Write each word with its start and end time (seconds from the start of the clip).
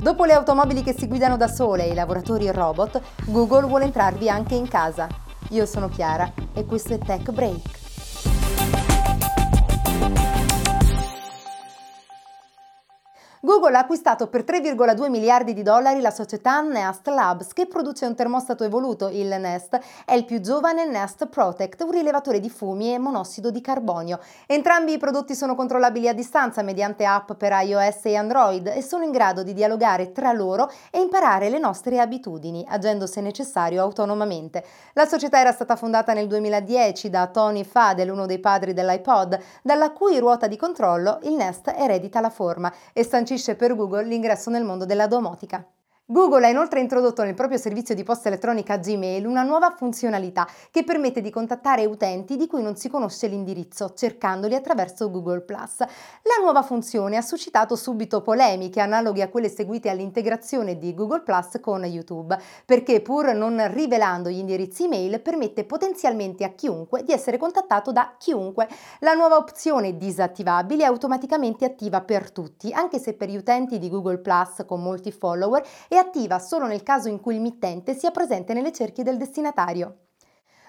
Dopo 0.00 0.24
le 0.24 0.32
automobili 0.32 0.82
che 0.82 0.94
si 0.96 1.06
guidano 1.06 1.36
da 1.36 1.46
sole 1.46 1.84
e 1.84 1.90
i 1.90 1.94
lavoratori 1.94 2.50
robot, 2.50 3.02
Google 3.26 3.66
vuole 3.66 3.84
entrarvi 3.84 4.30
anche 4.30 4.54
in 4.54 4.66
casa. 4.66 5.06
Io 5.50 5.66
sono 5.66 5.90
Chiara 5.90 6.32
e 6.54 6.64
questo 6.64 6.94
è 6.94 6.98
Tech 6.98 7.30
Break. 7.30 7.78
Google 13.50 13.76
ha 13.76 13.80
acquistato 13.80 14.28
per 14.28 14.44
3,2 14.44 15.10
miliardi 15.10 15.52
di 15.52 15.64
dollari 15.64 16.00
la 16.00 16.12
società 16.12 16.60
Nest 16.60 17.08
Labs 17.08 17.52
che 17.52 17.66
produce 17.66 18.06
un 18.06 18.14
termostato 18.14 18.62
evoluto, 18.62 19.08
il 19.08 19.26
Nest, 19.40 19.76
è 20.04 20.14
il 20.14 20.24
più 20.24 20.40
giovane 20.40 20.86
Nest 20.86 21.26
Protect, 21.26 21.82
un 21.82 21.90
rilevatore 21.90 22.38
di 22.38 22.48
fumi 22.48 22.94
e 22.94 22.98
monossido 22.98 23.50
di 23.50 23.60
carbonio. 23.60 24.20
Entrambi 24.46 24.92
i 24.92 24.98
prodotti 24.98 25.34
sono 25.34 25.56
controllabili 25.56 26.06
a 26.06 26.12
distanza 26.12 26.62
mediante 26.62 27.04
app 27.04 27.32
per 27.32 27.50
iOS 27.50 28.04
e 28.04 28.14
Android 28.14 28.68
e 28.68 28.82
sono 28.82 29.02
in 29.02 29.10
grado 29.10 29.42
di 29.42 29.52
dialogare 29.52 30.12
tra 30.12 30.30
loro 30.30 30.70
e 30.88 31.00
imparare 31.00 31.48
le 31.48 31.58
nostre 31.58 31.98
abitudini, 31.98 32.64
agendo 32.68 33.08
se 33.08 33.20
necessario 33.20 33.82
autonomamente. 33.82 34.64
La 34.92 35.06
società 35.06 35.40
era 35.40 35.50
stata 35.50 35.74
fondata 35.74 36.12
nel 36.12 36.28
2010 36.28 37.10
da 37.10 37.26
Tony 37.26 37.64
Fadel, 37.64 38.10
uno 38.10 38.26
dei 38.26 38.38
padri 38.38 38.74
dell'iPod, 38.74 39.40
dalla 39.60 39.90
cui 39.90 40.20
ruota 40.20 40.46
di 40.46 40.56
controllo 40.56 41.18
il 41.22 41.32
Nest 41.32 41.66
eredita 41.76 42.20
la 42.20 42.30
forma 42.30 42.72
e 42.92 43.02
sancisce 43.02 43.38
sancisce 43.40 43.54
per 43.56 43.74
Google 43.74 44.04
l'ingresso 44.04 44.50
nel 44.50 44.64
mondo 44.64 44.84
della 44.84 45.06
domotica. 45.06 45.66
Google 46.12 46.44
ha 46.44 46.48
inoltre 46.48 46.80
introdotto 46.80 47.22
nel 47.22 47.34
proprio 47.34 47.56
servizio 47.56 47.94
di 47.94 48.02
posta 48.02 48.26
elettronica 48.26 48.78
Gmail 48.78 49.24
una 49.24 49.44
nuova 49.44 49.70
funzionalità 49.70 50.44
che 50.72 50.82
permette 50.82 51.20
di 51.20 51.30
contattare 51.30 51.84
utenti 51.84 52.36
di 52.36 52.48
cui 52.48 52.64
non 52.64 52.74
si 52.74 52.88
conosce 52.88 53.28
l'indirizzo, 53.28 53.92
cercandoli 53.94 54.56
attraverso 54.56 55.08
Google⁇ 55.08 55.44
La 55.78 56.42
nuova 56.42 56.62
funzione 56.62 57.16
ha 57.16 57.20
suscitato 57.20 57.76
subito 57.76 58.22
polemiche 58.22 58.80
analoghe 58.80 59.22
a 59.22 59.28
quelle 59.28 59.48
seguite 59.48 59.88
all'integrazione 59.88 60.78
di 60.78 60.94
Google⁇ 60.94 61.22
con 61.60 61.84
YouTube, 61.84 62.36
perché 62.66 63.00
pur 63.02 63.32
non 63.32 63.64
rivelando 63.72 64.30
gli 64.30 64.38
indirizzi 64.38 64.86
email 64.86 65.20
permette 65.20 65.62
potenzialmente 65.62 66.42
a 66.42 66.48
chiunque 66.48 67.04
di 67.04 67.12
essere 67.12 67.36
contattato 67.36 67.92
da 67.92 68.16
chiunque. 68.18 68.66
La 68.98 69.12
nuova 69.12 69.36
opzione 69.36 69.96
disattivabile 69.96 70.82
è 70.82 70.86
automaticamente 70.86 71.64
attiva 71.64 72.00
per 72.00 72.32
tutti, 72.32 72.72
anche 72.72 72.98
se 72.98 73.12
per 73.12 73.28
gli 73.28 73.36
utenti 73.36 73.78
di 73.78 73.88
Google⁇ 73.88 74.20
con 74.66 74.82
molti 74.82 75.12
follower 75.12 75.64
è 75.86 75.98
attiva 76.00 76.38
solo 76.38 76.66
nel 76.66 76.82
caso 76.82 77.08
in 77.08 77.20
cui 77.20 77.34
il 77.34 77.40
mittente 77.40 77.94
sia 77.94 78.10
presente 78.10 78.52
nelle 78.52 78.72
cerchie 78.72 79.04
del 79.04 79.16
destinatario. 79.16 80.09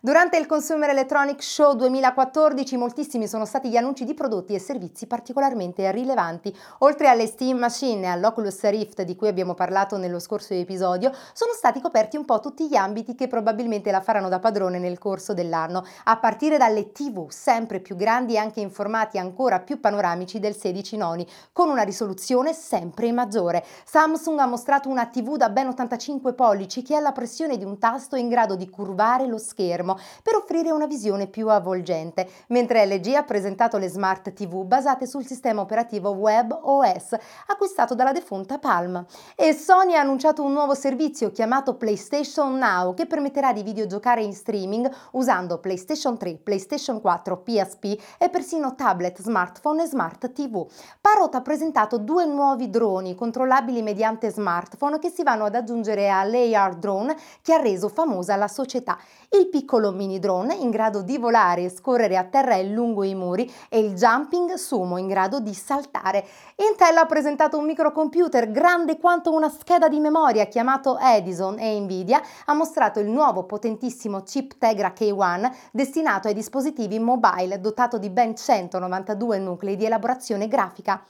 Durante 0.00 0.38
il 0.38 0.46
Consumer 0.46 0.90
Electronic 0.90 1.42
Show 1.42 1.74
2014 1.74 2.76
moltissimi 2.76 3.26
sono 3.26 3.44
stati 3.44 3.68
gli 3.68 3.76
annunci 3.76 4.04
di 4.04 4.14
prodotti 4.14 4.54
e 4.54 4.60
servizi 4.60 5.08
particolarmente 5.08 5.90
rilevanti. 5.90 6.56
Oltre 6.80 7.08
alle 7.08 7.26
Steam 7.26 7.58
Machine 7.58 8.06
e 8.06 8.10
all'Oculus 8.10 8.62
Rift 8.68 9.02
di 9.02 9.16
cui 9.16 9.26
abbiamo 9.26 9.54
parlato 9.54 9.96
nello 9.96 10.20
scorso 10.20 10.54
episodio, 10.54 11.10
sono 11.32 11.52
stati 11.52 11.80
coperti 11.80 12.16
un 12.16 12.24
po' 12.24 12.38
tutti 12.38 12.68
gli 12.68 12.76
ambiti 12.76 13.16
che 13.16 13.26
probabilmente 13.26 13.90
la 13.90 14.00
faranno 14.00 14.28
da 14.28 14.38
padrone 14.38 14.78
nel 14.78 14.98
corso 14.98 15.34
dell'anno, 15.34 15.84
a 16.04 16.16
partire 16.18 16.58
dalle 16.58 16.92
TV 16.92 17.28
sempre 17.30 17.80
più 17.80 17.96
grandi 17.96 18.34
e 18.34 18.38
anche 18.38 18.60
in 18.60 18.70
formati 18.70 19.18
ancora 19.18 19.58
più 19.58 19.80
panoramici 19.80 20.38
del 20.38 20.54
16 20.54 20.96
noni, 20.96 21.26
con 21.52 21.70
una 21.70 21.82
risoluzione 21.82 22.52
sempre 22.52 23.10
maggiore. 23.10 23.64
Samsung 23.84 24.38
ha 24.38 24.46
mostrato 24.46 24.88
una 24.88 25.06
TV 25.06 25.36
da 25.36 25.48
ben 25.48 25.66
85 25.66 26.34
pollici 26.34 26.82
che 26.82 26.94
ha 26.94 27.00
la 27.00 27.10
pressione 27.10 27.56
di 27.56 27.64
un 27.64 27.78
tasto 27.80 28.14
in 28.14 28.28
grado 28.28 28.54
di 28.54 28.70
curvare 28.70 29.26
lo 29.26 29.38
schermo 29.38 29.86
schermo 29.88 29.98
per 30.22 30.34
offrire 30.34 30.70
una 30.70 30.86
visione 30.86 31.28
più 31.28 31.48
avvolgente, 31.48 32.28
mentre 32.48 32.84
LG 32.86 33.14
ha 33.14 33.22
presentato 33.22 33.78
le 33.78 33.88
smart 33.88 34.32
TV 34.32 34.64
basate 34.64 35.06
sul 35.06 35.24
sistema 35.24 35.62
operativo 35.62 36.10
Web 36.10 36.58
OS 36.62 37.16
acquistato 37.46 37.94
dalla 37.94 38.12
defunta 38.12 38.58
Palm. 38.58 39.04
E 39.34 39.54
Sony 39.54 39.94
ha 39.94 40.00
annunciato 40.00 40.42
un 40.42 40.52
nuovo 40.52 40.74
servizio 40.74 41.30
chiamato 41.30 41.76
PlayStation 41.76 42.56
Now 42.56 42.94
che 42.94 43.06
permetterà 43.06 43.52
di 43.52 43.62
videogiocare 43.62 44.22
in 44.22 44.34
streaming 44.34 44.90
usando 45.12 45.58
PlayStation 45.58 46.18
3, 46.18 46.34
PlayStation 46.42 47.00
4, 47.00 47.36
PSP 47.38 47.84
e 48.18 48.28
persino 48.28 48.74
tablet, 48.74 49.20
smartphone 49.20 49.84
e 49.84 49.86
smart 49.86 50.32
TV. 50.32 50.66
Parrot 51.00 51.34
ha 51.34 51.40
presentato 51.40 51.98
due 51.98 52.26
nuovi 52.26 52.68
droni 52.68 53.14
controllabili 53.14 53.82
mediante 53.82 54.30
smartphone 54.30 54.98
che 54.98 55.10
si 55.10 55.22
vanno 55.22 55.44
ad 55.44 55.54
aggiungere 55.54 56.08
all'AR 56.08 56.76
Drone 56.76 57.16
che 57.42 57.54
ha 57.54 57.60
reso 57.60 57.88
famosa 57.88 58.36
la 58.36 58.48
società. 58.48 58.98
Il 59.30 59.48
piccolo 59.48 59.77
piccolo 59.78 59.92
mini 59.92 60.18
drone 60.18 60.54
in 60.54 60.70
grado 60.70 61.02
di 61.02 61.18
volare 61.18 61.62
e 61.62 61.70
scorrere 61.70 62.16
a 62.16 62.24
terra 62.24 62.56
e 62.56 62.64
lungo 62.64 63.04
i 63.04 63.14
muri 63.14 63.50
e 63.68 63.78
il 63.78 63.94
jumping 63.94 64.54
sumo 64.54 64.98
in 64.98 65.06
grado 65.06 65.38
di 65.38 65.54
saltare. 65.54 66.26
Intel 66.56 66.96
ha 66.96 67.06
presentato 67.06 67.56
un 67.56 67.64
microcomputer 67.64 68.50
grande 68.50 68.98
quanto 68.98 69.32
una 69.32 69.48
scheda 69.48 69.88
di 69.88 70.00
memoria 70.00 70.46
chiamato 70.46 70.98
Edison 70.98 71.58
e 71.60 71.78
Nvidia 71.78 72.20
ha 72.46 72.54
mostrato 72.54 72.98
il 72.98 73.08
nuovo 73.08 73.44
potentissimo 73.44 74.22
chip 74.22 74.58
Tegra 74.58 74.92
K1 74.96 75.50
destinato 75.70 76.26
ai 76.26 76.34
dispositivi 76.34 76.98
mobile 76.98 77.60
dotato 77.60 77.98
di 77.98 78.10
ben 78.10 78.34
192 78.34 79.38
nuclei 79.38 79.76
di 79.76 79.84
elaborazione 79.84 80.48
grafica. 80.48 81.00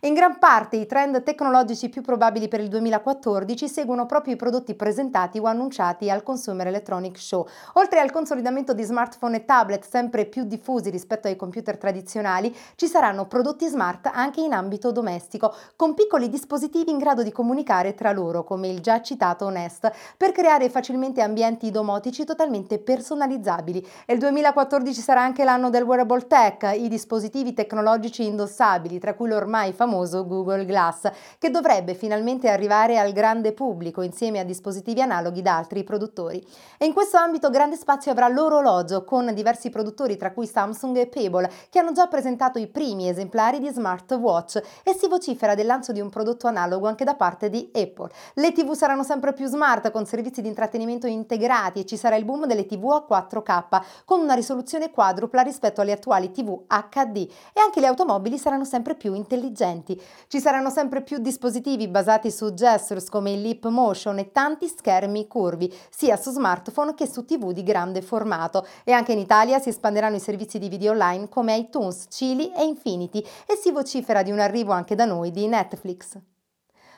In 0.00 0.12
gran 0.12 0.38
parte 0.38 0.76
i 0.76 0.86
trend 0.86 1.22
tecnologici 1.22 1.88
più 1.88 2.02
probabili 2.02 2.48
per 2.48 2.60
il 2.60 2.68
2014 2.68 3.68
seguono 3.68 4.06
proprio 4.06 4.34
i 4.34 4.36
prodotti 4.36 4.74
presentati 4.74 5.38
o 5.38 5.44
annunciati 5.44 6.10
al 6.10 6.24
Consumer 6.24 6.66
Electronic 6.66 7.16
Show. 7.16 7.46
Oltre 7.74 8.00
al 8.00 8.10
consolidamento 8.10 8.74
di 8.74 8.82
smartphone 8.82 9.36
e 9.36 9.44
tablet 9.44 9.86
sempre 9.86 10.26
più 10.26 10.44
diffusi 10.44 10.90
rispetto 10.90 11.28
ai 11.28 11.36
computer 11.36 11.78
tradizionali, 11.78 12.54
ci 12.74 12.86
saranno 12.86 13.26
prodotti 13.26 13.66
smart 13.68 14.10
anche 14.12 14.40
in 14.40 14.52
ambito 14.52 14.90
domestico, 14.90 15.54
con 15.76 15.94
piccoli 15.94 16.28
dispositivi 16.28 16.90
in 16.90 16.98
grado 16.98 17.22
di 17.22 17.32
comunicare 17.32 17.94
tra 17.94 18.12
loro, 18.12 18.42
come 18.44 18.68
il 18.68 18.80
già 18.80 19.00
citato 19.00 19.48
Nest, 19.48 19.90
per 20.16 20.32
creare 20.32 20.68
facilmente 20.70 21.22
ambienti 21.22 21.70
domotici 21.70 22.24
totalmente 22.24 22.78
personalizzabili. 22.78 23.86
E 24.04 24.12
il 24.12 24.18
2014 24.18 25.00
sarà 25.00 25.22
anche 25.22 25.44
l'anno 25.44 25.70
del 25.70 25.84
wearable 25.84 26.26
tech, 26.26 26.74
i 26.76 26.88
dispositivi 26.88 27.54
tecnologici 27.54 28.26
indossabili, 28.26 28.98
tra 28.98 29.14
cui 29.14 29.28
l'ormai 29.28 29.72
famoso 29.72 29.83
famoso 29.84 30.26
Google 30.26 30.64
Glass, 30.64 31.10
che 31.38 31.50
dovrebbe 31.50 31.94
finalmente 31.94 32.48
arrivare 32.48 32.98
al 32.98 33.12
grande 33.12 33.52
pubblico 33.52 34.00
insieme 34.00 34.38
a 34.38 34.44
dispositivi 34.44 35.02
analoghi 35.02 35.42
da 35.42 35.58
altri 35.58 35.84
produttori. 35.84 36.44
E 36.78 36.86
in 36.86 36.94
questo 36.94 37.18
ambito 37.18 37.50
grande 37.50 37.76
spazio 37.76 38.10
avrà 38.10 38.28
l'orologio 38.28 39.04
con 39.04 39.32
diversi 39.34 39.68
produttori 39.68 40.16
tra 40.16 40.32
cui 40.32 40.46
Samsung 40.46 40.96
e 40.96 41.06
Pebble 41.06 41.50
che 41.68 41.78
hanno 41.78 41.92
già 41.92 42.06
presentato 42.06 42.58
i 42.58 42.66
primi 42.66 43.08
esemplari 43.08 43.60
di 43.60 43.68
smartwatch 43.68 44.62
e 44.82 44.94
si 44.94 45.06
vocifera 45.06 45.54
del 45.54 45.66
lancio 45.66 45.92
di 45.92 46.00
un 46.00 46.08
prodotto 46.08 46.46
analogo 46.46 46.88
anche 46.88 47.04
da 47.04 47.14
parte 47.14 47.50
di 47.50 47.70
Apple. 47.74 48.10
Le 48.34 48.52
TV 48.52 48.72
saranno 48.72 49.02
sempre 49.02 49.34
più 49.34 49.46
smart 49.46 49.90
con 49.90 50.06
servizi 50.06 50.40
di 50.40 50.48
intrattenimento 50.48 51.06
integrati 51.06 51.80
e 51.80 51.84
ci 51.84 51.98
sarà 51.98 52.16
il 52.16 52.24
boom 52.24 52.46
delle 52.46 52.64
TV 52.64 52.84
a 52.90 53.06
4K 53.08 53.82
con 54.06 54.20
una 54.20 54.34
risoluzione 54.34 54.90
quadrupla 54.90 55.42
rispetto 55.42 55.82
alle 55.82 55.92
attuali 55.92 56.30
TV 56.30 56.62
HD 56.66 57.28
e 57.52 57.60
anche 57.60 57.80
le 57.80 57.86
automobili 57.86 58.38
saranno 58.38 58.64
sempre 58.64 58.94
più 58.94 59.14
intelligenti 59.14 59.73
utenti. 59.74 60.00
Ci 60.28 60.40
saranno 60.40 60.70
sempre 60.70 61.02
più 61.02 61.18
dispositivi 61.18 61.88
basati 61.88 62.30
su 62.30 62.54
gestures 62.54 63.08
come 63.08 63.32
il 63.32 63.42
Leap 63.42 63.66
Motion 63.66 64.18
e 64.18 64.30
tanti 64.30 64.68
schermi 64.68 65.26
curvi, 65.26 65.72
sia 65.90 66.16
su 66.16 66.30
smartphone 66.30 66.94
che 66.94 67.06
su 67.06 67.24
TV 67.24 67.52
di 67.52 67.62
grande 67.62 68.02
formato. 68.02 68.66
E 68.84 68.92
anche 68.92 69.12
in 69.12 69.18
Italia 69.18 69.58
si 69.58 69.68
espanderanno 69.68 70.16
i 70.16 70.20
servizi 70.20 70.58
di 70.58 70.68
video 70.68 70.92
online 70.92 71.28
come 71.28 71.56
iTunes, 71.56 72.06
Chili 72.08 72.52
e 72.52 72.64
Infinity 72.64 73.20
e 73.46 73.56
si 73.60 73.70
vocifera 73.70 74.22
di 74.22 74.30
un 74.30 74.38
arrivo 74.38 74.72
anche 74.72 74.94
da 74.94 75.04
noi 75.04 75.30
di 75.30 75.46
Netflix. 75.46 76.16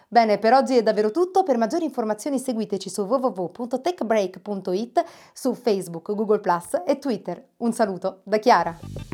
Bene, 0.09 0.39
per 0.39 0.53
oggi 0.53 0.77
è 0.77 0.85
davvero 0.85 1.11
tutto. 1.11 1.43
Per 1.43 1.59
maggiori 1.59 1.85
informazioni 1.85 2.39
seguiteci 2.39 2.89
su 2.89 3.03
www.techbreak.it, 3.03 5.05
su 5.33 5.53
Facebook, 5.55 6.15
Google 6.15 6.39
Plus 6.39 6.81
e 6.87 7.01
Twitter. 7.01 7.45
Un 7.57 7.73
saluto 7.73 8.21
da 8.23 8.39
Chiara. 8.39 9.06